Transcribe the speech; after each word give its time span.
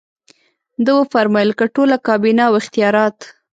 ده 0.83 0.91
وفرمایل 0.99 1.51
که 1.59 1.65
ټوله 1.75 1.97
کابینه 2.07 2.43
او 2.47 2.53
اختیارات. 2.61 3.17